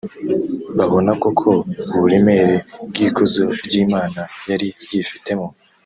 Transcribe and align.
Babona 0.77 1.11
koko 1.21 1.49
uburemere 1.95 2.55
bw’ikuzo 2.89 3.45
ry’Imana 3.65 4.21
yari 4.49 4.67
yifitemo 4.93 5.47